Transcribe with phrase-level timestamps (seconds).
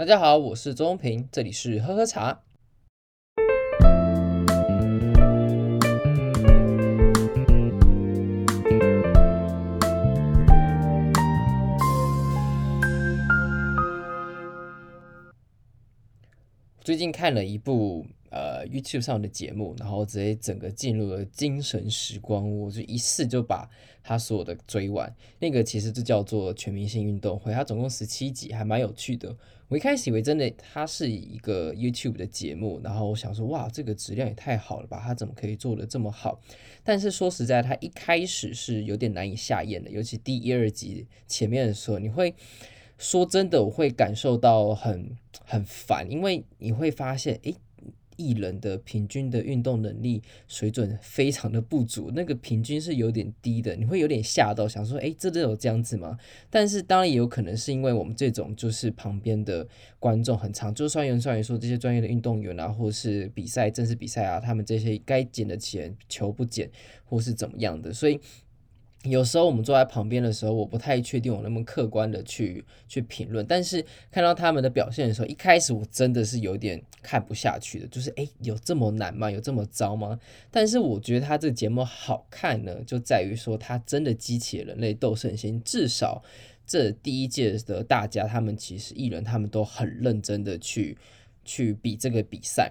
[0.00, 2.40] 大家好，我是周中平，这里是喝喝茶。
[16.82, 23.68] 最近看了一部呃 YouTube 上的节目，然后直接整个进入了精神时光，我就一次就把
[24.02, 25.14] 它所有的追完。
[25.40, 29.36] 那个其实就叫做全明星运动会，它总共十七集，还蛮有趣的。
[29.70, 36.38] 我一开始以为真的它是一个 YouTube 的节目，然后我想说哇，这个质量也太好了吧，它怎么可以做的这么好？
[36.84, 42.34] 但是说实在，它一开始是有点难以下咽的，尤其第一二集前面的时候，你会。
[43.02, 45.16] 说真的，我会感受到很
[45.46, 47.54] 很烦，因为你会发现，诶，
[48.20, 56.18] 艺人的平均的运动能力水准非常的不足，那个平均是有点低的，你会有点吓到，想说，诶，这都有这样子吗？
[56.50, 59.66] 但是当然也有可能是因为我们这种就是旁边的
[59.98, 66.70] 观众很长，就算有人算说这些专业的运动员啊，或是比赛正式比赛啊，他们这些该捡的钱球不捡，
[67.04, 68.20] 或是怎么样的，所以。
[69.04, 73.46] 有时候我们坐在旁边的时候，我不太确定我那么客观的去去评论。
[73.46, 79.30] 但是看到他们的表现的时候，一开始我真的是有点看不下去的，就是诶，有这么难吗？
[79.30, 80.20] 有这么糟吗？
[80.50, 85.62] 但是我觉得他这个节目好看呢，就在于说他真的激起了人类斗胜心。
[85.64, 86.22] 至少
[86.66, 90.98] 这第一届的大家，他们其实艺人他们都很认真的去
[91.42, 92.70] 去比这个比赛，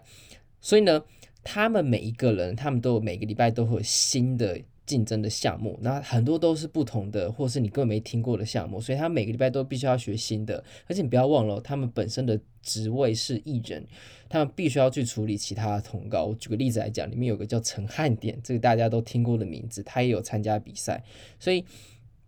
[0.62, 1.04] 所以呢，
[1.44, 4.62] 他们每一个人，他们都每个礼拜都会有新的。
[4.90, 10.64] 竞争的项目，那很多都是不同的，或是你根本没听过的项目，所以他每个礼拜都必须要学新的。
[10.88, 13.86] 而且你不要忘了，他们本身的职位是艺人，
[14.28, 16.26] 他们必须要去处理其他的通告。
[16.26, 21.04] 我举个例子来讲，里面有个叫陈汉典，这个大家都听过的名字，他也有参加比赛，
[21.40, 21.64] 所以。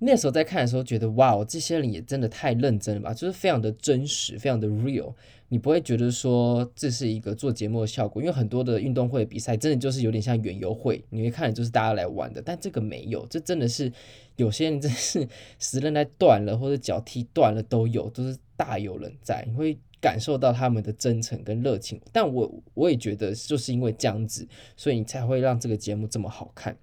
[0.04, 5.14] 那时候在看的时候，觉得哇，这些人也真的太认真了吧，就是非常的真实，非常的 real。
[5.50, 12.42] 你不会觉得说这是一个做节目的效果，因为很多的运动会比赛真的就是有点像园游会，你会看就是大家来玩的。
[12.42, 13.92] 但这个没有，这真的是
[14.38, 15.28] 有些人真是
[15.60, 22.02] 十韧带断了或者脚踢断了都有，都是大有人在，你会感受到他们的真诚跟热情。
[22.12, 26.76] 但我我也觉得就是因为这样子，所以你才会让这个节目这么好看。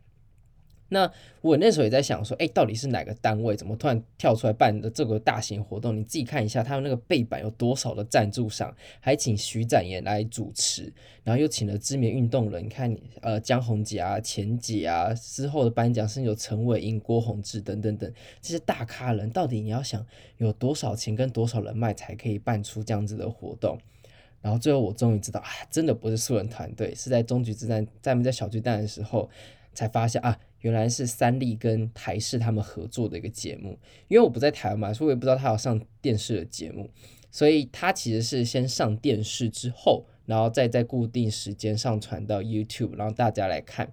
[0.91, 1.11] 那
[1.43, 5.95] 我那时候也在想说，哎，到底是哪个单位怎么突然跳出来办的这个大型活动？
[5.95, 10.91] 你自己看一下，他们那个背板有多少的赞助商，还请徐展言来主持，
[11.23, 18.11] 然后又请了知名运动人，你看，呃，江宏杰啊、钱姐啊，之后的颁奖是有陈伟英、郭宏志等等等
[18.41, 20.05] 这些大咖人，到底你要想
[20.39, 23.79] 有多少钱跟多少人脉才可以办出这样子的活动？
[24.41, 29.29] 然后最后我终于知道啊，真的不是素人团队，是在终局之战，在我们在小巨蛋的时候
[29.75, 30.39] 才发现啊。
[30.61, 36.91] 原来是三立跟台视他们合作的一个节目，因为我不在台湾嘛，所以我也不知道他有上电视的节目，
[37.31, 43.93] 所以他其实是先上电视之后，然后再在固定时间上传到 YouTube，然后大家来看。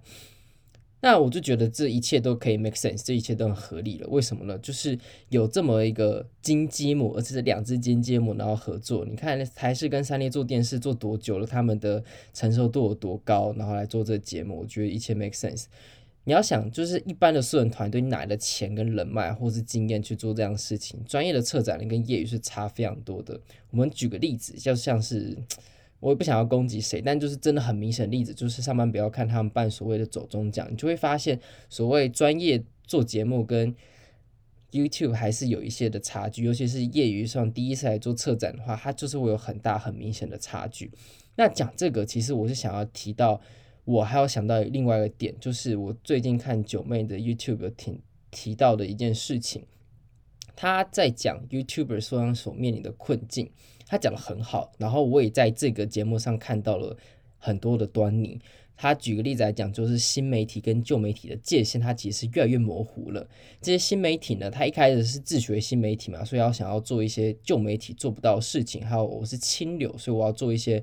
[1.02, 4.08] 那我就觉得这一切都可以 make sense，这一切都很合理了。
[4.08, 4.58] 为什么呢？
[4.58, 9.04] 就是有这么一个金鸡母，而且是两只金鸡母，然后合作。
[9.04, 15.66] 你看台视跟三立做电视做多久了，他们的承受度有多高，然后来做这个节目，我觉得一切 make sense。
[16.28, 21.00] 你要想，就是一般的素人团队，你哪来的钱跟人脉或是经验去做这样的事情？
[21.04, 23.40] 专业的策展人跟业余是差非常多的。
[23.70, 25.38] 我们举个例子，就像是
[26.00, 31.38] 我也不想要攻击谁，但就是真的很明显的例子，就是上班不要看他们办所谓的走钟奖，你就会发现，
[31.70, 33.72] 所谓专业做节目跟
[34.72, 40.90] YouTube 还是有一些的差距，尤其是业余上第一次来做策展的话，它就是会有很大很明显的差距。
[41.36, 43.40] 那讲这个，其实我是想要提到。
[43.86, 47.70] 我还要想到另外一个点，就是我最近看九妹的 YouTube 有
[48.32, 49.64] 提到的一件事情，
[50.56, 53.48] 他在讲 YouTuber 所所面临的困境，
[53.86, 56.96] 他讲得很好，然后我也在这个节目上看到了
[57.38, 58.40] 很多的端倪。
[58.76, 63.26] 他举个例子来讲，就是新媒体跟旧媒体的界限，它其实越来越模糊了。
[63.62, 70.82] 这些新媒体呢，他一开始是自学新媒体嘛，所以要想要做一些旧媒体做不到的事情，还有我是清流，所以我要做一些。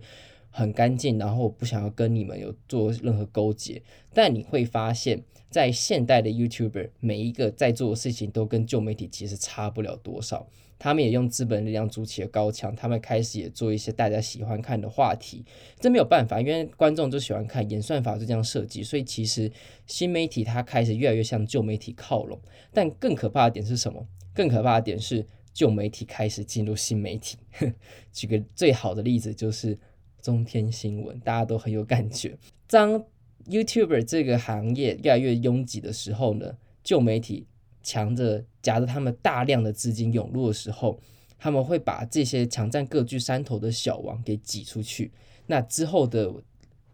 [0.56, 3.82] 很干净，然后不想要跟你们有做任何勾结。
[4.14, 10.48] 但你会发现，在现代的 YouTuber，每一个在做的事情都跟旧媒体其实差不了多少。
[10.78, 15.44] 他们也用资本力量筑起了高墙，他们开始也做一些大家喜欢看的话题。
[15.80, 18.84] 这没有办法，因为观众就喜欢看，演算法就这样设计。
[18.84, 19.52] 所以其实
[19.88, 22.40] 新媒体它开始越来越向旧媒体靠拢。
[22.72, 24.06] 但更可怕的点是什么？
[24.36, 27.38] 更可怕的点是旧媒体开始进入新媒体。
[28.12, 29.80] 举个最好的例子就是。
[30.24, 32.36] 中天新闻，大家都很有感觉。
[32.68, 33.04] 当
[33.46, 37.46] YouTuber 这个行业越来越拥挤的时候呢，旧媒体
[37.84, 41.00] 强着夹着他们大量的资金涌入的时候，
[41.38, 45.12] 他们会把这些抢占各具山头的小王给挤出去。
[45.48, 46.34] 那之后的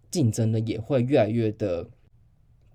[0.10, 1.88] 竞争呢，也会越来越的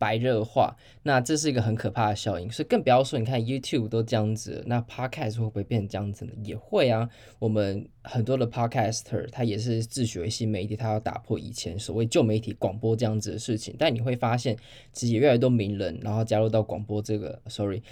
[0.04, 0.76] 白热化。
[1.02, 6.32] 那这是一个很可怕的效应，所以更不要说你看 YouTube 都这样子，那 Podcast 会不会变成这样子呢？
[6.42, 7.08] 也会啊。
[7.38, 13.74] 我们很多的 Podcaster 他也是自学新媒体，他要打破以前所谓旧媒体广播这样子的事情。
[13.78, 14.54] 但你会发现，
[14.92, 17.82] 其实越来越多名人，然后加入到广播这个 Sorry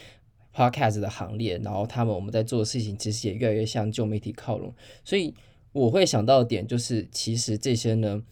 [0.54, 4.74] Podcast 的行列，然后他们我们在做的事情，其实也越来越向旧媒体靠拢。
[5.02, 5.34] 所以
[5.72, 8.22] 我会想到的点就是，其实这些呢。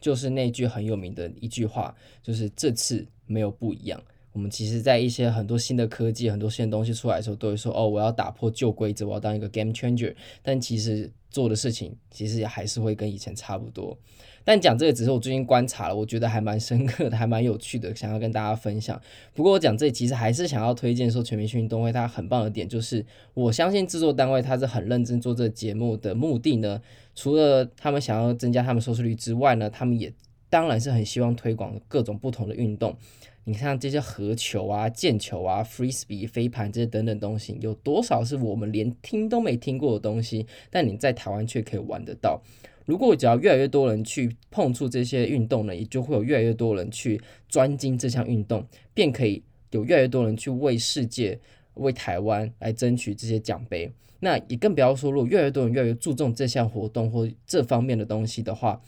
[0.00, 4.00] 就是那句很有名的一句话，就是这次没有不一样。
[4.32, 13.96] 我们其实，在一些很多新的科技、很多新的东西出来的时候，都会说：“哦，我要打破旧规则，我要当一个 game changer。”但其实做的事情，其实也还是会跟以前差不多。
[14.44, 18.98] 但讲这个只是我最近观察了，我觉得还蛮深刻的，还蛮有趣的，想要跟大家分享。
[19.34, 23.04] 不过我讲这其实还是想要推荐说，全明星运动会它很棒的点就是，
[23.34, 26.80] 我相信制作单位他是很认真做这个节目的目的呢，
[27.14, 30.10] 除了他们想要增加他们收视率之外呢，他们也
[30.48, 32.96] 当然是很希望推广各种不同的运动。
[33.48, 42.42] 你看这些合球啊、毽球啊、Frisbee 飞盘这些等等东西，有多少是我们连听都没听过的东西，但你在台湾却可以玩得到。
[42.84, 47.18] 如果只要越来越多人去碰触这些运动呢，也就会有越来越多人去
[47.48, 48.62] 专精这项运动，
[48.92, 51.40] 便可以有越来越多人去为世界、
[51.72, 53.90] 为台湾来争取这些奖杯。
[54.20, 58.78] 那也更不要说，如果越来越多人越来越注重这项活动或这方面的东西的话，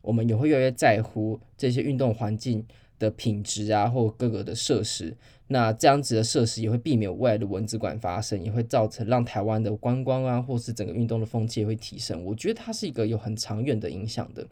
[0.00, 2.64] 我们也会越来越在乎这些运动环境
[2.98, 5.16] 的品质啊，或各个的设施。
[5.48, 12.24] 那这样子的设施也会避免外来的蚊子馆发生，也会造成让台湾的观光啊，或是整个运动的风气也会提升。
[12.24, 14.46] 我觉得它是一个有很长远的影响的。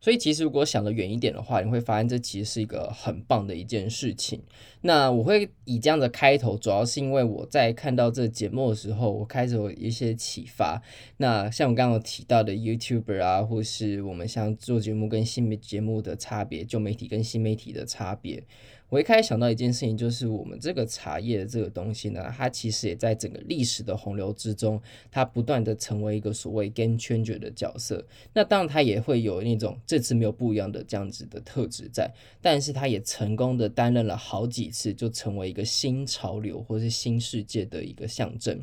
[0.00, 4.42] 所以其实如果想得远一点的话，你会发现这其实是一个很棒的一件事情。
[4.82, 10.82] 那我会以这样的开头，主要是因为我在看到这节目的时候，我开始有一些启发。
[11.16, 18.42] 那像我刚刚提到的 YouTuber 啊，或是我们像做节目跟新媒节目的差别，旧媒体跟新媒体的差别。
[18.88, 24.78] 我一开始想到一件事情，就是我们这个茶叶的这个东西呢，它其实也在整个历史的洪流之中，
[25.10, 28.04] 它不断的成为一个所谓 game changer 的角色。
[28.34, 32.12] 那当然，它也会有那种这次没有不一样的这样子的特质在，
[32.42, 38.58] 但是它也成功的担任了好几次，就成为一个新潮流或是新世界的一个象征。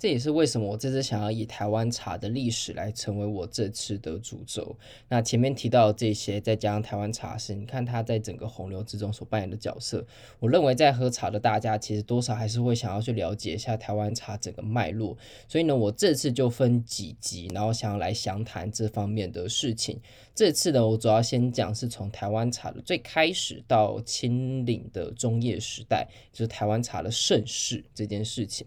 [0.00, 4.74] 这也是为什么我这次想要以台湾茶的历史来成为我这次的主轴。
[5.10, 10.06] 那前面提到这些，再加上台湾茶是，你看它在整个洪流之中所扮演的角色。
[10.38, 15.14] 我认为在喝茶的大家，其实多少还是会想要去了解一下台湾茶整个脉络。
[15.46, 20.00] 所以呢，我这次就分几集，然后想要来详谈这方面的事情。
[20.34, 28.66] 这次呢，我主要先讲是从台湾茶的最开始到清领的中叶时代，就是台湾茶的盛世这件事情。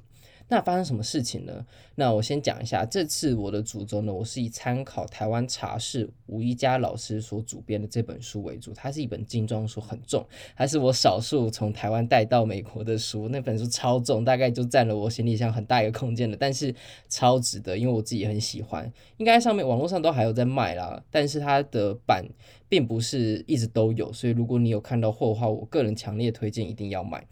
[0.53, 1.65] 那发生什么事情呢？
[1.95, 8.71] 那我先讲一下，这次我的主轴呢，我是以参考台湾茶事吴一嘉老师所主编的这本书为主。
[8.71, 10.23] 它是一本精装书，很重，
[10.53, 13.27] 还是我少数从台湾带到美国的书。
[13.29, 16.75] 那本书超重，大概就占了我行李箱很大一个空间了，但是
[17.09, 18.93] 超值得，因为我自己很喜欢。
[19.17, 22.23] 应该上面网络上都还有在卖啦，但是它的版
[22.69, 27.25] 并不是一直都有，所以如果你有看到货的话，我个人强烈推荐一定要买。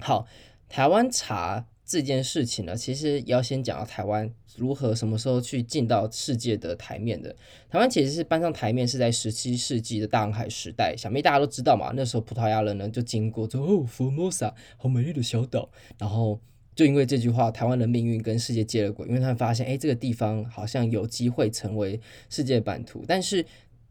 [0.00, 0.26] 好，
[0.68, 1.66] 台湾茶。
[1.92, 7.36] 这件事情呢，其实要先讲到台湾如何什么时候去进到世界的台面的。
[7.68, 11.92] 台湾其实是搬上台面是在十七世纪的大航海时代，想必大家都知道嘛。
[11.94, 15.68] 那时候葡萄牙人呢就经过，说哦，福摩沙，好美丽的小岛。
[15.98, 16.40] 然后
[16.74, 22.00] 就因为这句话，台湾的命运跟世界接了轨，因为他们发现，哎，这个地方好像有机会成为
[22.30, 23.04] 世界版图。
[23.06, 23.44] 但是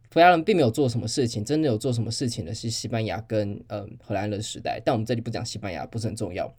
[0.09, 4.81] 葡萄牙人并没有做什么事情，真的有做什么事情的是西班牙跟嗯、呃、荷兰人时代。
[4.83, 6.51] 但我们这里不讲西班牙，不是很重要。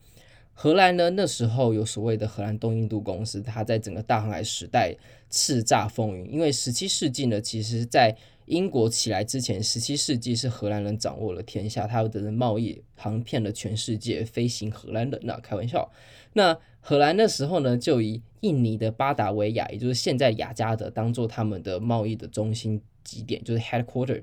[0.54, 4.94] 荷兰呢，那时候有所谓的荷兰东印度公司，它在整个大航海时代
[5.30, 6.32] 叱咤风云。
[6.32, 8.16] 因为十七世纪呢，其实在
[8.46, 15.90] 英国起来之前，十七世纪是荷兰人掌握了天下，他们的贸易航遍了全世界，飞行荷兰人那、啊，开玩笑。
[16.34, 24.22] 那荷兰那时候呢，就以印尼的巴达维亚，也就是现在雅加达，当做他们的贸易的中心基点，就是 headquarter。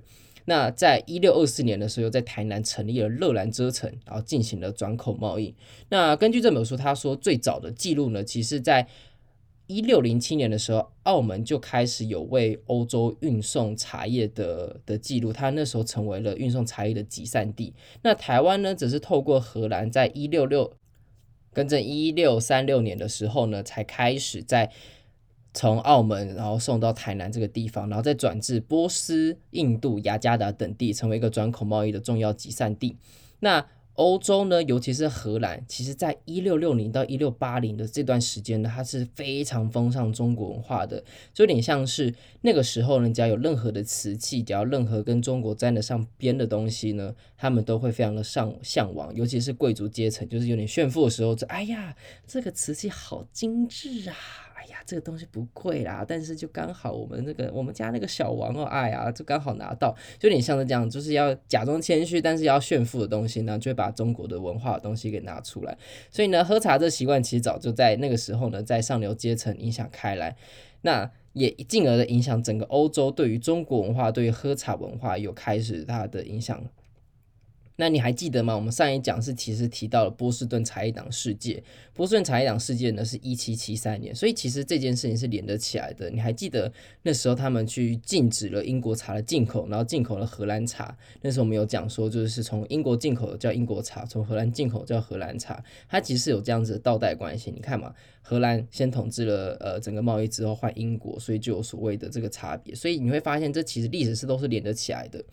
[0.50, 5.54] 那在一六二四年的时候，在台南成立了热兰遮城，然后进行了转口贸易。
[5.90, 8.88] 那根据这本书，他说最早的记录呢，其实在
[9.68, 17.72] 一六零七年的时候，澳门就开始有为欧洲运送茶叶的的记录，他那时候成为了运送茶叶的集散地。
[18.02, 20.74] 那台湾呢，只是透过荷兰，在一六六
[21.54, 24.72] 跟着一六三六年的时候呢，才开始在。
[25.54, 32.98] 从澳门，然后送到台南这个地方，然后再转至波斯、印度、雅加达等地，成为一个转口贸易的重要集散地。
[33.40, 33.66] 那
[33.96, 41.04] 欧洲呢，尤其是荷兰，其实在一六六零到一六八零的这段时间呢，它是非常风尚中国文化的，
[41.34, 51.94] 就有点像是那个时候，人家有任何的瓷器，只要任何跟中国沾得上边的东西呢，他们都会非常的上向往，尤其是贵族阶层，就是有点炫富的时候，就哎呀，
[52.26, 54.16] 这个瓷器好精致啊。
[54.60, 65.78] 哎呀，这个东西不贵啦，但是就刚好我们那个我们家那个小王哦，哎呀，就刚好拿到，就有点像是这样，就是要假装谦虚，但是要炫富的东西呢，就会把中国的文化的东西给拿出来。
[66.12, 70.36] 所以呢，喝茶这习惯其实早就在那个时候呢，在上流阶层影响开来，
[70.82, 76.62] 那也进而的影响整个欧洲对于中国文化、对于喝茶文化有开始它的影响。
[77.80, 78.54] 那你还记得吗？
[78.54, 81.64] 我们上一讲是其实提到了波士顿茶叶党事件。
[81.94, 86.10] 波士顿茶叶党事件呢是一七七三年，所以其实这件事情是连得起来的。
[86.10, 86.70] 你还记得
[87.04, 90.94] 那时候他们去禁止了英国茶的进口，然后进口了荷兰茶。
[91.22, 97.50] 那时候我们有讲说，就是从英国进口的叫英国茶，从荷兰进口叫荷兰茶，它其实是有这样子的倒带关系。
[97.50, 102.76] 你看嘛，荷兰先统治了呃整个贸易之后换英国，所以就有所谓的这个差别。
[102.76, 105.24] 所以你会发现，这其实历史是都是连得起来的。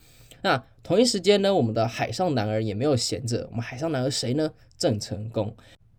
[0.47, 3.49] 那同一时间呢，我们的海上男儿也没有闲着。
[3.51, 4.53] 我们海上男儿谁呢？
[4.79, 5.53] 郑成功。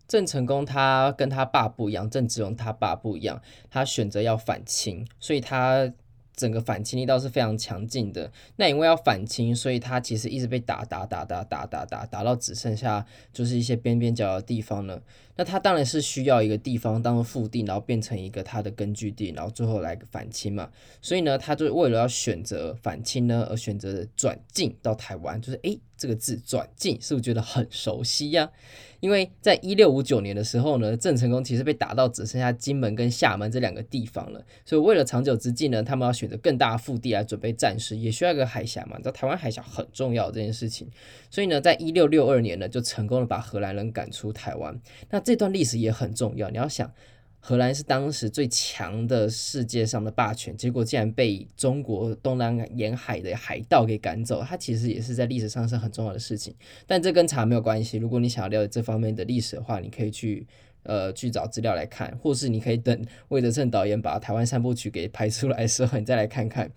[0.06, 5.92] 郑成功他跟他爸不一样，郑芝龙他爸不一样，他选择要反清，所以他。
[6.38, 8.30] 整个反清力道是非常强劲的。
[8.54, 15.02] 那因为要反清，所以他其实一直被打打打打打打打打到只剩下就是一些边边角角的地方了。
[15.38, 20.68] 那他当然是需要一个地方当做腹地，然后变成一个他的根据地，然后最后来反清嘛。
[21.00, 25.40] 所以呢，他就为了要选择反清呢，而选择转进到台湾。
[25.40, 28.50] 就是诶，这个字转进是不是觉得很熟悉呀？
[28.98, 40.90] 因为在一六五九年的时候呢，郑成功其实被打到只剩下金门跟厦门这两个地方了，所以为了长久之计呢，他们要选择更大的腹地来准备战事，也需要一个海峡嘛，你知道台湾海峡很重要这件事情，
[41.30, 44.76] 所以呢，在一六六二年呢，就成功的把荷兰人赶出台湾。
[45.10, 46.90] 那这段历史也很重要，你要想。
[47.38, 56.54] 荷兰是当时最强的世界上的霸权，结果竟然被中国东南沿海的海盗给赶走，它其实也是在历史上是很重要的事情。
[56.86, 57.98] 但这跟茶没有关系。
[57.98, 60.46] 如果你想要了解这方面的历史的话，你可以去
[60.84, 66.72] 呃去找资料来看，或是你可以等魏德圣导演把《台湾三部曲》给拍出来的时候，你再来看看。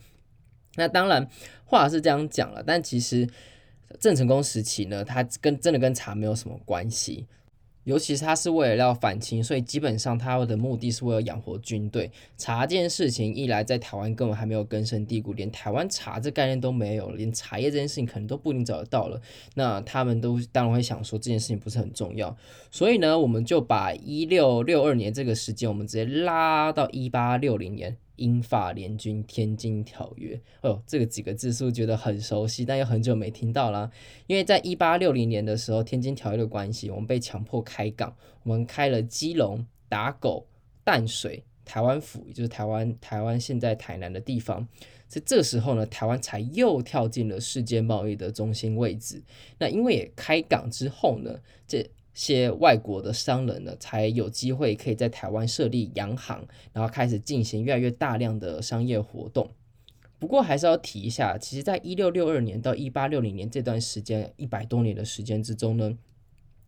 [0.75, 1.25] 那当然
[1.63, 3.27] 话是这样讲了，但其实
[4.00, 7.25] 郑成功时期呢，他跟真的跟茶没有什么关系。
[7.83, 12.11] 尤其是他是为了要反清，所以基本上他的目的是为了养活军队。
[12.38, 19.19] 茶这件事情一来，在台湾根本还没有根深蒂固，连台湾茶这概念都没有，连茶叶这件事情可能都不一定找得到了。
[19.55, 22.35] 那他们都当然会想说这件事情不是很重要，
[22.69, 27.97] 所以呢，我们就把一六六二年这个时间，我们直接拉到一八六零年。
[28.21, 32.63] 英法联军天津条约，哦，这个几个字是不是觉得很熟悉？
[32.63, 33.91] 但又很久没听到了。
[34.27, 40.45] 因为在一八六零年的时候，天津条约的关系，我们被强迫开港，我们开了基隆、打狗、
[40.83, 44.67] 淡水、台湾府，也就是台湾台湾现在台南的地方。
[45.07, 49.21] 在这时候呢，台湾才又跳进了世界贸易的中心位置。
[49.57, 51.37] 那因为也开港之后呢，
[51.67, 59.49] 这些外国的商人呢，才有机会可以在台湾设立洋行，然后开始进行越来越大量的商业活动。
[60.19, 65.97] 不过还是要提一下，其实，在一六六二年到一八六零年这段时间，一百多年的时间之中呢，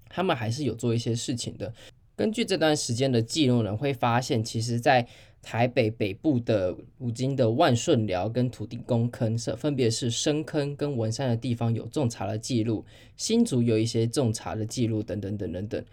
[0.09, 1.71] 他们还是有做一些事情的。
[2.15, 5.07] 根据这段时间的记录呢，会发现，其实，在
[5.43, 12.83] 台北北部的五金的万顺寮跟土地公坑是分别是深坑跟文山的地方有种茶的记录，
[13.17, 15.85] 新竹有一些种茶的记录等等等等等。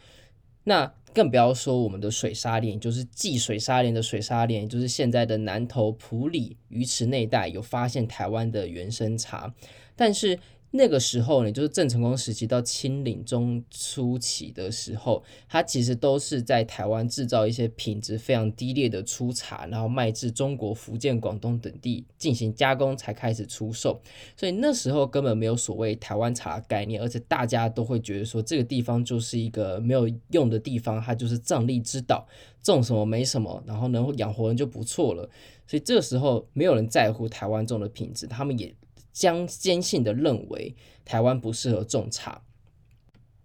[0.64, 9.52] 那更不要说我们的水沙连，就是继水沙连的水沙连，就是现在的南投埔里鱼池那一带有发现台湾的原生茶，
[9.94, 10.38] 但是。
[10.72, 24.00] 那个时候呢，就是郑成功时期到清领中初期的时候，他其实都是在台湾制造一些品质非常低劣的粗茶，然后卖至中国福建、广东等地进行加工，才开始出售。
[24.36, 32.24] 所以那时候根本没有所谓台湾茶概念，而且大家都会觉得说这个地方就是一个没有用的地方，它就是瘴癘之岛，
[32.62, 35.28] 种什么没什么，然后能养活人就不错了。
[35.66, 38.72] 所以这个时候没有人在乎台湾种的品质，他们也。
[39.12, 40.74] 将坚信的认为
[41.04, 42.42] 台湾不适合种茶，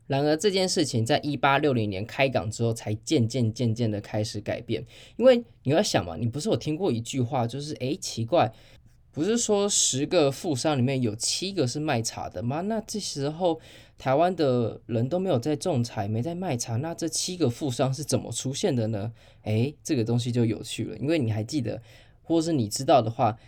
[0.08, 4.86] 然而这件事情在一八六零年开港之后，才渐渐渐渐的开始改变。
[5.18, 8.54] 因为你要想嘛，你不是有听过一句话，就是诶，奇怪，
[9.12, 12.62] 不是说十个富商里面有七个是卖茶的吗？
[12.62, 13.60] 那这时候
[13.98, 19.12] 台湾的人都没有在种茶，没在卖茶，那这七个富商是怎么出现的呢？
[19.42, 21.82] 诶，这个东西就有趣了，因为你还记得，
[22.22, 23.40] 或是你知道的话。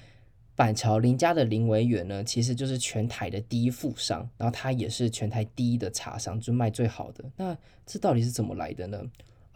[0.57, 7.23] 板桥林家的林维源呢，其实就是全台的第一富商，然后他也是全台第一的茶商，就卖最好的。
[7.37, 8.99] 那这到底是怎么来的呢？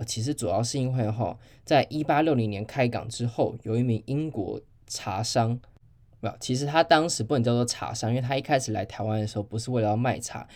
[0.06, 5.60] 其实主要是因为哈，在一八六零年开港之后，有一名英国茶商，
[6.40, 10.48] 其实他当时不能叫做茶商，因为他一开始来台湾的时候不是为了要卖茶。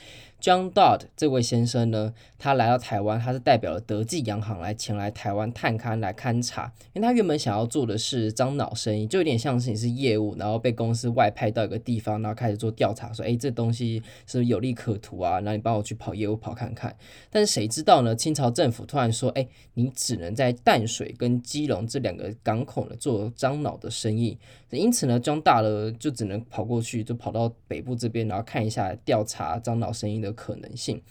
[0.46, 13.96] John dod 这位先生呢，他来到台湾，他是代表了德记洋行来前来台湾探勘来勘察，因为他原本想要做的是樟脑生意，就有点像是你是业务，然后被公司外派到一个地方，然后开始做调查，说，哎，这东西
[14.28, 15.40] 是不是有利可图啊？
[15.40, 16.96] 那你帮我去跑业务跑看看。
[17.32, 18.16] 但是谁知道呢？
[18.16, 24.38] 清朝政府突然说，哎，你只能在淡水跟基隆这两个港口呢做樟脑的生意，
[24.70, 31.02] 因此呢，John dod 就只能跑过去，就跑到北部这边，然后看一下调查樟脑生意的可能性，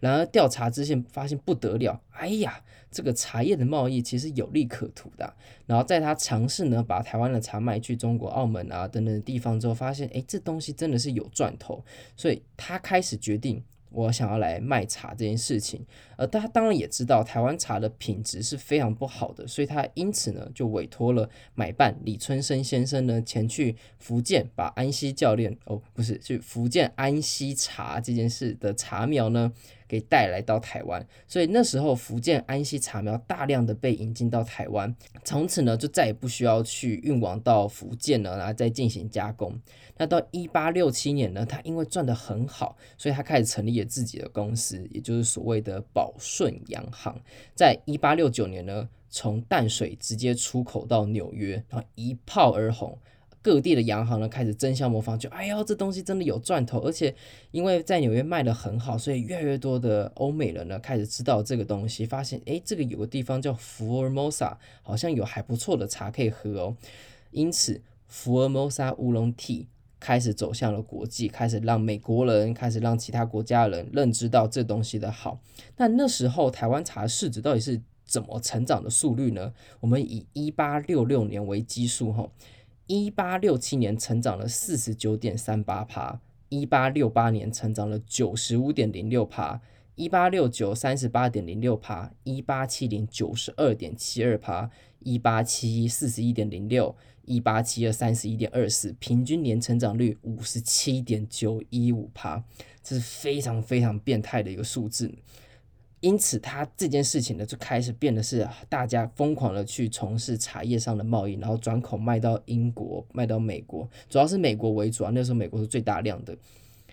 [0.00, 5.34] 然而调查之前发现不得了，哎呀，这个茶叶的贸易其实有利可图的。
[5.66, 11.82] 然后在他尝试呢把台湾的茶卖去中国、澳门啊等等的地方之后，发现哎，这东西真的是有赚头，
[12.16, 13.62] 所以他开始决定。
[13.92, 15.84] 我想要来卖茶这件事情，
[16.16, 29.52] 而他当然也知道台湾茶的品质是非常不好的，所以他因此呢就委托了买办李春生先生呢前去福建，把安溪教练哦不是去福建安溪茶这件事的茶苗呢
[29.92, 39.54] 给带来到台湾，所以那时候福建安溪茶苗大量的被引进到台湾，从此呢就再也不需要去运往到福建了，然后再进行加工。
[39.98, 47.14] 那到一八六七年呢，他因为赚得很好，所以他开始成立了自己的公司，也就是所谓的宝顺洋行。
[47.54, 52.98] 在一八六九年呢，从淡水直接出口到纽约，然后一炮而红。
[53.42, 57.12] 各地的洋行呢开始争相模仿，就哎呦，这东西真的有赚头，而且
[57.50, 66.76] 因为在纽约卖得很好，所以越来越多的欧美人呢开始知道这个东西，发现哎，这个有个地方叫福尔摩沙，好像有还不错的茶可以喝哦。
[67.32, 69.66] 因此，福尔摩沙乌龙 Tea
[69.98, 75.40] 开始走向了国际，开始让美国人，开始让其他国家的人认知到这东西的好。
[75.76, 79.52] 那那时候台湾茶市值到底是怎么成长的速率呢？
[79.80, 82.28] 我们以一八六六年为基数哈。
[82.86, 89.60] 一八六七年成长了四十九点三八趴，一八六八年成长了九十五点零六趴，
[89.94, 102.44] 一八六九三十八点零六趴，一八七零九十二点七二趴，一八七一四十一点零六，一八七二三十一点二四，平均年成长率五十七点九一五趴，
[102.82, 105.14] 这是非常非常变态的一个数字。
[106.02, 115.12] 因此，他这件事情呢，就开始变得是大家疯狂的去从事茶叶上的贸易，然后转口卖到英国、卖到美国，主要是美国为主啊。
[115.14, 116.36] 那时候美国是最大量的。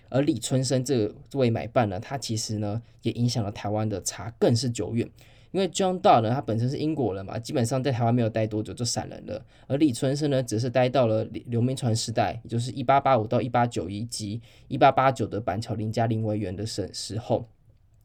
[0.08, 5.08] 而李春生这这位买办呢，他其实呢也影响了台湾的茶更是久远。
[5.50, 9.44] 因为 John Dodd 呢，他本身是英国人嘛，基本上在台湾没有待多久就散人了。
[9.66, 17.44] 而李春生呢，只是待到了刘明传时代，也就是一八八五到一八九一及一八八九的板桥林家林维源的时时候。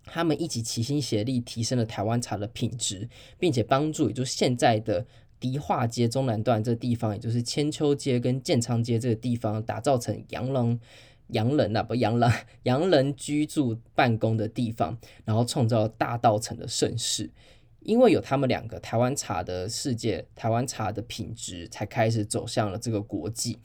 [0.05, 5.05] 他们一起齐心协力，提升了台湾茶的品质，并且帮助，也就是现在的
[5.39, 10.79] 迪化街中南段这地方，也就是千秋街跟建昌街这个地方，打造成洋人、
[11.29, 12.31] 洋人啊，不洋人、
[12.63, 17.31] 洋人居住办公的地方，然后创造大道城的盛世。
[17.81, 23.59] 因为有他们两个，台湾茶的世界，台湾茶的品质才开始走向了这个国际。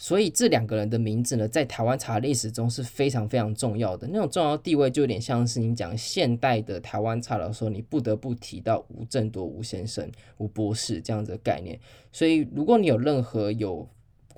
[0.00, 4.06] 所以这两个人的名字呢，在台湾茶历史中是非常非常重要的。
[4.06, 11.78] 那种重要地位，就有点像是你讲现代的台湾茶的时候，你不得不提到吴振铎吴先生、吴博士这样子的概念。
[12.12, 13.86] 所以，如果你有任何有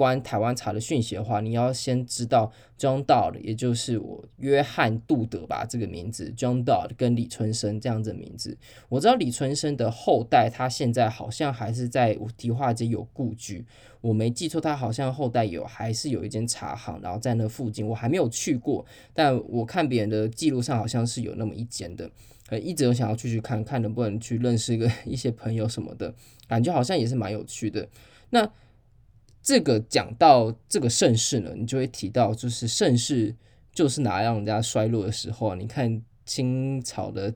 [0.01, 8.57] 关台湾茶的讯息的话，你要先知道 John Dodd，也就是我约翰杜德吧这个名字，John Dodd 跟李春生这样子的名字。
[8.89, 13.67] 我知道李春生的后代，他现在好像还是在迪化街有故居。
[14.01, 22.11] 我没记错，他好像后代有还是有一间茶行，然后在那附近，我还没有去过，但我看别人的记录上好像是有那么一间的。
[22.49, 26.15] 呃，一直有想要去去看看能不能去认识一个一些朋友什么的，
[26.49, 27.87] 感觉好像也是蛮有趣的。
[28.31, 28.51] 那。
[29.42, 33.35] 这个讲到这个盛世呢，你就会提到，就是盛世
[33.72, 35.55] 就是拿来让人家衰落的时候啊。
[35.55, 37.33] 你看清朝的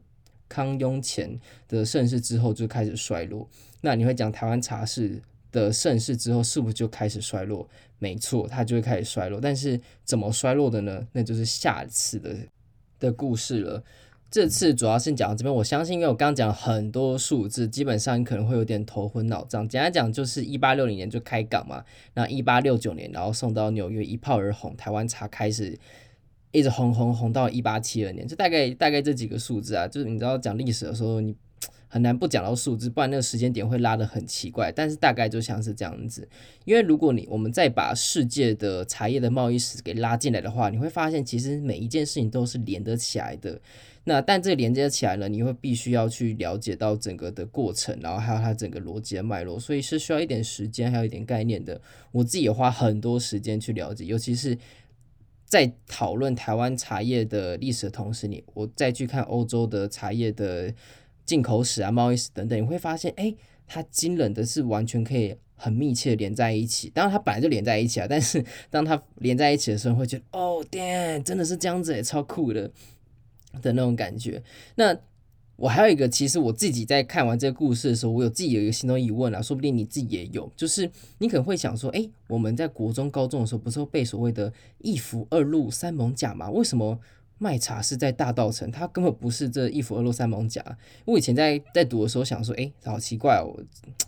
[0.49, 3.49] 康雍乾的盛世之后就开始衰落，
[3.81, 7.69] 那你会讲台湾茶事的盛世之后是不是就开始衰落？
[7.99, 9.41] 没错，它就会开始衰落。
[9.41, 11.07] 但是怎么衰落的呢？
[11.13, 12.37] 那就是下次的
[13.01, 13.83] 的故事了。
[14.35, 19.69] 这次主要是讲到这边，我相信，因为我刚刚讲很多数字，基本上你可能会有点头昏脑胀。
[19.69, 25.79] 简单讲，就是一八六零年就开港嘛，那一八六九年，然后送到纽约，一炮而红，台湾茶开始
[26.51, 29.87] 一直红红红到一八七二年，就大概大概这几个数字啊。
[29.87, 31.37] 就是你知道讲历史的时候，你
[31.95, 34.73] 很难不讲到数字，不然那个时间点会拉得很奇怪。
[34.73, 36.29] 但是大概就像是这样子，
[36.65, 43.61] 因为如果你我们再把世界的茶叶的贸易史给拉进来的话，你会发现其实每一件事情都是连得起来的。
[44.03, 51.81] 那但这连接起来呢，你会必须要去了解到整个的过程，然后还有它整个逻辑的脉络，所以是需要一点时间，还有一点概念的。
[52.11, 54.59] 我自己也花很多时间去了解，尤其是
[55.45, 60.75] 在讨论台湾茶叶的历史的同时，你我再去看欧洲的茶叶的
[61.25, 63.35] 进口史啊、贸易史等等，你会发现，哎，
[63.67, 66.91] 它惊人的是完全可以很密切的连在一起。
[66.91, 72.71] 当然，它本来就连在一起啊，但是当它连在一起的时候，会觉得，哦天真的是这样子，超酷的。
[73.63, 74.43] 的那种感觉。
[74.75, 74.99] 那
[75.55, 86.51] 我还有一个，其实我自己在看完这个故事的时候，我有自己有一个心中疑问啊，说不定你自己也有，就是你可能会想说，诶，我们在国中、高中的时候，不是会背所谓的一府二禄三猛甲吗？
[86.51, 86.99] 为什么？
[87.45, 90.65] 卖茶是在大稻城，它根本不是这一府二鹿三艋甲。
[91.05, 93.53] 我以前在在读的时候想说，哎，好奇怪哦，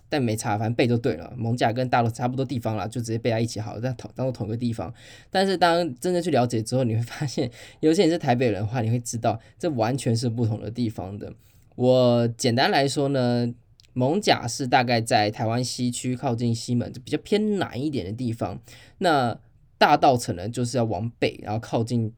[0.08, 1.30] 但没差，反正背就对了。
[1.36, 4.90] 艋甲跟大陆差不多地方啦，就直接背在一起好了，在同当做同一个地方。
[5.30, 11.30] 但是当真正去了解之后，你会发现，有些人是台北人的话，你会知道这完全是不同的地方的。
[11.74, 13.52] 我简单来说呢，
[13.92, 18.58] 艋甲是大概在台湾西区靠近西门，就比较偏南一点的地方。
[18.96, 19.38] 那
[19.76, 22.14] 大稻城呢，就是要往北，然后靠近。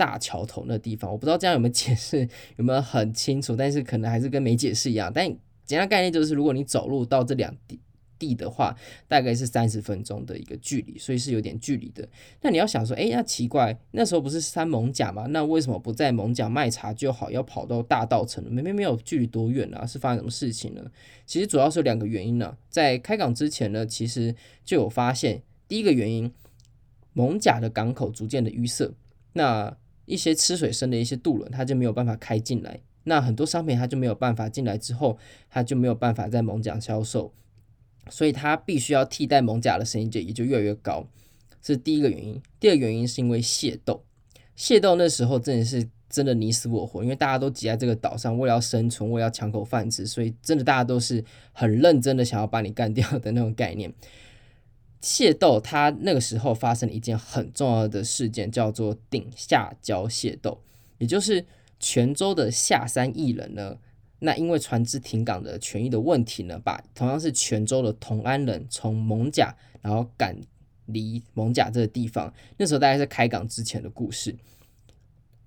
[0.00, 5.12] 大桥头那地方，我不知道这样有没有解释，有没有很清楚，但是可能还是跟没解释一样。
[5.14, 5.26] 但
[5.66, 7.78] 简单概念就是，如果你走路到这两地
[8.18, 8.74] 地的话，
[9.06, 12.08] 大概是三十分钟的一个距离，所以是有点距离的。
[12.40, 15.26] 那你要想说，哎，那奇怪，那时候不是三艋甲吗？
[15.28, 18.42] 那为什么不在艋甲卖茶就好，要跑到大稻城？
[18.50, 19.84] 明明没有距离多远啊？
[19.84, 20.82] 是发生什么事情呢？
[21.26, 24.34] 其实主要是有两个原因呢、在开港之前呢，其实
[24.64, 26.32] 就有发现，第一个原因，
[27.12, 28.94] 艋甲的港口逐渐的淤塞，
[29.34, 29.76] 那。
[30.10, 35.16] 一些吃水深的一些渡轮，它就没有办法开进来，那很多商品它就没有办法进来，之后
[35.48, 37.32] 它就没有办法在艋舺销售，
[38.08, 41.06] 所以它必须要替代艋舺的生意就也就越来越高，
[41.62, 42.40] 这是第一个原因。
[42.58, 44.02] 第二个原因是因为械斗，
[44.56, 53.92] 械斗那时候真的是真的你死我活，因为大家都挤在这个岛上，为了要生存，为了要抢口饭吃，所以真的大家都是很认真的想要把你干掉的那种概念。
[55.02, 60.60] 械斗，它那个时候发生了一件很重要的事件，叫做顶下礁械斗，
[60.98, 61.44] 也就是
[61.78, 63.78] 泉州的下山艺人呢，
[64.18, 70.38] 那因为船只停港的权益的问题呢，把同样是泉州的同安人从艋甲，然后赶
[70.86, 74.36] 离艋甲这个地方，那时候大概是开港之前的故事。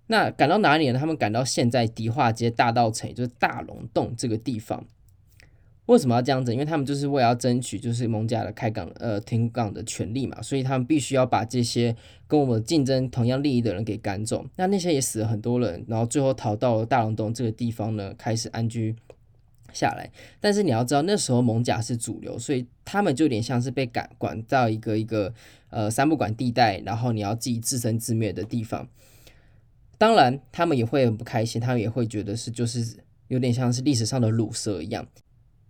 [0.07, 0.99] 那赶到哪里呢？
[0.99, 4.85] 他们赶到现在迪化街大道城，也就是大龙洞这个地方。
[5.87, 6.53] 为什么要这样子？
[6.53, 11.93] 因为他们就是为了要争取就是艋舺的开港呃停港的权利嘛，所以他们必须要把这些
[12.25, 14.45] 跟我们竞争同样利益的人给赶走。
[14.55, 18.95] 那那些也死了很多人，然后最后逃到了大龙洞这个地方呢，开始安居
[19.73, 20.09] 下来。
[20.39, 25.33] 但是你要知道，那时候艋舺是主流，所以他们就有点像是被赶管到一个一个
[25.69, 28.87] 呃三不管地带，然后你要自己自生自灭的地方。
[29.97, 35.05] 当然，他们也会很不开心，他们也会觉得是就是有点像是历史上的鲁蛇一样。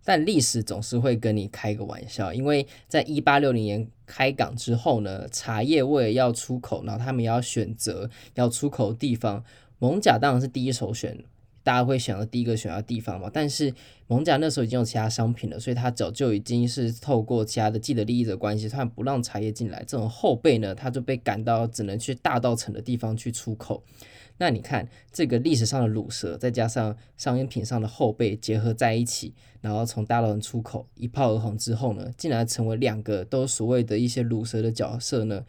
[0.04, 9.44] 但历史总是会跟你开个玩笑，因为在一八六零年开港之后呢，茶叶为了要出口，然后他们要选择要出口的地方，
[9.80, 11.18] 艋舺当然是第一首选，
[11.64, 13.30] 大家会想到第一个选的地方嘛。
[13.32, 13.74] 但是
[14.08, 19.80] 艋舺那时候已经有其他商品了，所以他早就已经是透过其他的既得利益者关系，他不让茶叶进来。
[19.88, 23.82] 这种后辈呢，他就被赶到只能去大稻埕的地方去出口。
[24.38, 35.46] 那你看这个历史上的卤蛇，再加上商品上的后辈结合在一起，然后从大稻埕出口一炮而红之后呢，竟然成为两个都所谓的一些卤蛇的角色呢，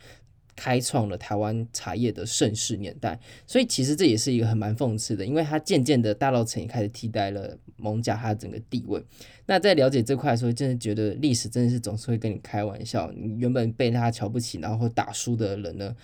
[0.54, 3.18] 开创了台湾茶叶的盛世年代。
[3.46, 9.02] 所以其实这也是一个很蛮讽刺的，因为它渐渐的大稻埕也开始替代了艋舺它的整个地位。
[9.46, 13.10] 那在了解这块的时候，真的觉得历史真的是总是会跟你开玩笑。
[13.12, 15.94] 你原本被他瞧不起，然后打输的人呢，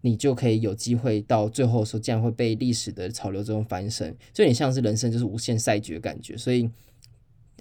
[0.00, 6.36] 你就可以有机会到最后的时候，竟然会被历史的潮流中翻身，就有点像是人生就是无限赛局的感觉。
[6.36, 6.68] 所以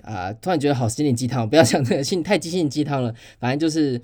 [0.03, 3.13] 啊、突然觉得好心灵鸡汤，不要讲这个心太激心鸡汤了。
[3.39, 4.01] 反正就是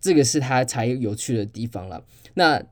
[0.00, 2.04] 这个是他才有趣的地方了。
[2.34, 2.62] 那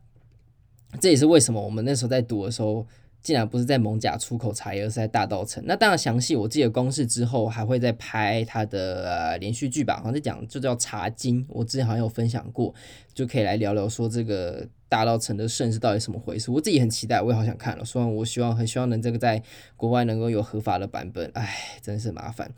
[1.00, 2.86] 这也是为什么我们那时候在读的时候。
[3.22, 5.62] 竟然不是在蒙甲出口茶叶，而是在大稻城。
[5.66, 12.74] 那当然详细，我记得公式之后还会再拍它的、呃、连续剧吧，好像在讲就叫《茶经》，我之前好像有分享过，
[13.12, 16.50] 就可以来聊聊说这个大稻城的盛世到底什么回事。
[16.50, 17.84] 我自己很期待，我也好想看了。
[17.84, 19.42] 虽然我希望很希望能这个在
[19.76, 22.50] 国外能够有合法的版本，哎，真是麻烦。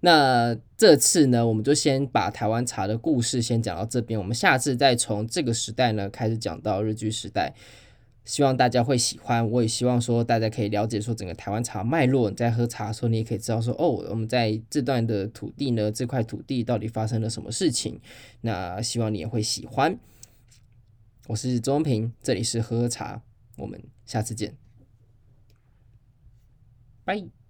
[0.00, 7.54] 那这次呢，我们就先把台湾茶的故事先讲到这边，我们下次再从这个时代呢开始讲到日据时代。
[8.26, 12.28] 希望大家会喜欢，我也希望说大家可以了解说整个台湾茶脉络。
[12.28, 18.00] 你在喝茶的时候，你也可以知道说，哦，我们在这段的土地呢，这块土地到底发生了什么事情。
[18.40, 19.96] 那希望你也会喜欢。
[21.28, 23.22] 我是钟平，这里是喝喝茶，
[23.56, 24.56] 我们下次见，
[27.04, 27.45] 拜。